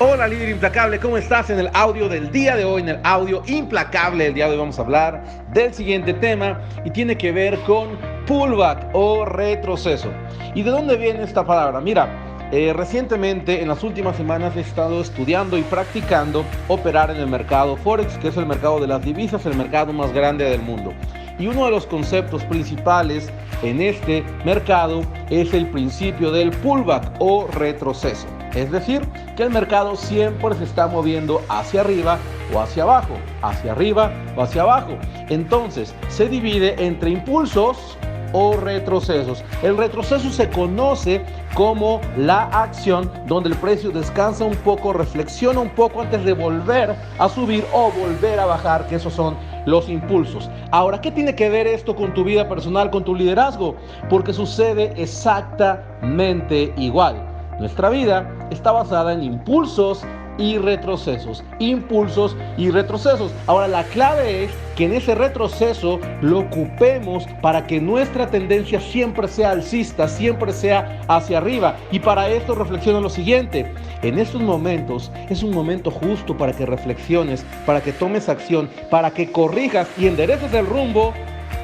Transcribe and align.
Hola 0.00 0.28
líder 0.28 0.50
implacable, 0.50 1.00
¿cómo 1.00 1.18
estás? 1.18 1.50
En 1.50 1.58
el 1.58 1.70
audio 1.74 2.08
del 2.08 2.30
día 2.30 2.54
de 2.54 2.64
hoy, 2.64 2.82
en 2.82 2.90
el 2.90 3.00
audio 3.02 3.42
implacable 3.48 4.22
del 4.22 4.34
día 4.34 4.44
de 4.44 4.52
hoy 4.52 4.58
vamos 4.58 4.78
a 4.78 4.82
hablar 4.82 5.24
del 5.52 5.74
siguiente 5.74 6.14
tema 6.14 6.60
y 6.84 6.90
tiene 6.90 7.18
que 7.18 7.32
ver 7.32 7.58
con 7.66 7.98
pullback 8.24 8.90
o 8.92 9.24
retroceso. 9.24 10.08
¿Y 10.54 10.62
de 10.62 10.70
dónde 10.70 10.96
viene 10.96 11.24
esta 11.24 11.44
palabra? 11.44 11.80
Mira, 11.80 12.08
eh, 12.52 12.72
recientemente, 12.72 13.60
en 13.60 13.66
las 13.66 13.82
últimas 13.82 14.16
semanas, 14.16 14.56
he 14.56 14.60
estado 14.60 15.00
estudiando 15.00 15.58
y 15.58 15.62
practicando 15.62 16.44
operar 16.68 17.10
en 17.10 17.16
el 17.16 17.26
mercado 17.26 17.76
Forex, 17.76 18.18
que 18.18 18.28
es 18.28 18.36
el 18.36 18.46
mercado 18.46 18.78
de 18.78 18.86
las 18.86 19.04
divisas, 19.04 19.46
el 19.46 19.56
mercado 19.56 19.92
más 19.92 20.12
grande 20.12 20.44
del 20.44 20.62
mundo. 20.62 20.92
Y 21.40 21.48
uno 21.48 21.64
de 21.64 21.72
los 21.72 21.86
conceptos 21.86 22.44
principales 22.44 23.32
en 23.64 23.82
este 23.82 24.22
mercado 24.44 25.02
es 25.28 25.52
el 25.54 25.66
principio 25.66 26.30
del 26.30 26.50
pullback 26.50 27.14
o 27.18 27.48
retroceso. 27.48 28.37
Es 28.58 28.72
decir, 28.72 29.02
que 29.36 29.44
el 29.44 29.50
mercado 29.50 29.94
siempre 29.94 30.52
se 30.56 30.64
está 30.64 30.88
moviendo 30.88 31.40
hacia 31.48 31.82
arriba 31.82 32.18
o 32.52 32.58
hacia 32.58 32.82
abajo, 32.82 33.14
hacia 33.40 33.70
arriba 33.70 34.10
o 34.36 34.42
hacia 34.42 34.62
abajo. 34.62 34.98
Entonces, 35.28 35.94
se 36.08 36.28
divide 36.28 36.74
entre 36.84 37.10
impulsos 37.10 37.96
o 38.32 38.56
retrocesos. 38.56 39.44
El 39.62 39.76
retroceso 39.76 40.28
se 40.30 40.50
conoce 40.50 41.24
como 41.54 42.00
la 42.16 42.46
acción 42.46 43.08
donde 43.28 43.50
el 43.50 43.56
precio 43.56 43.92
descansa 43.92 44.44
un 44.44 44.56
poco, 44.56 44.92
reflexiona 44.92 45.60
un 45.60 45.70
poco 45.70 46.00
antes 46.00 46.24
de 46.24 46.32
volver 46.32 46.96
a 47.16 47.28
subir 47.28 47.64
o 47.72 47.92
volver 47.92 48.40
a 48.40 48.46
bajar, 48.46 48.88
que 48.88 48.96
esos 48.96 49.12
son 49.12 49.36
los 49.66 49.88
impulsos. 49.88 50.50
Ahora, 50.72 51.00
¿qué 51.00 51.12
tiene 51.12 51.36
que 51.36 51.48
ver 51.48 51.68
esto 51.68 51.94
con 51.94 52.12
tu 52.12 52.24
vida 52.24 52.48
personal, 52.48 52.90
con 52.90 53.04
tu 53.04 53.14
liderazgo? 53.14 53.76
Porque 54.10 54.32
sucede 54.32 54.92
exactamente 54.96 56.74
igual. 56.76 57.27
Nuestra 57.58 57.90
vida 57.90 58.30
está 58.50 58.72
basada 58.72 59.12
en 59.12 59.22
impulsos 59.22 60.04
y 60.38 60.56
retrocesos, 60.56 61.42
impulsos 61.58 62.36
y 62.56 62.70
retrocesos. 62.70 63.32
Ahora 63.46 63.66
la 63.66 63.82
clave 63.84 64.44
es 64.44 64.52
que 64.76 64.84
en 64.84 64.92
ese 64.94 65.14
retroceso 65.14 65.98
lo 66.22 66.40
ocupemos 66.40 67.26
para 67.42 67.66
que 67.66 67.80
nuestra 67.80 68.28
tendencia 68.28 68.80
siempre 68.80 69.26
sea 69.26 69.50
alcista, 69.50 70.06
siempre 70.06 70.52
sea 70.52 71.02
hacia 71.08 71.38
arriba. 71.38 71.76
Y 71.90 71.98
para 71.98 72.28
esto 72.28 72.54
reflexiona 72.54 73.00
lo 73.00 73.10
siguiente, 73.10 73.74
en 74.02 74.18
estos 74.18 74.40
momentos 74.40 75.10
es 75.28 75.42
un 75.42 75.52
momento 75.52 75.90
justo 75.90 76.36
para 76.36 76.52
que 76.52 76.64
reflexiones, 76.64 77.44
para 77.66 77.80
que 77.80 77.92
tomes 77.92 78.28
acción, 78.28 78.70
para 78.90 79.10
que 79.10 79.32
corrijas 79.32 79.88
y 79.98 80.06
endereces 80.06 80.54
el 80.54 80.66
rumbo 80.66 81.12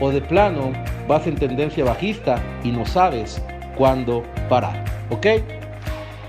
o 0.00 0.10
de 0.10 0.22
plano 0.22 0.72
vas 1.06 1.26
en 1.26 1.34
tendencia 1.34 1.84
bajista 1.84 2.42
y 2.64 2.70
no 2.70 2.86
sabes 2.86 3.42
cuándo 3.76 4.22
parar. 4.48 4.82
¿Ok? 5.10 5.26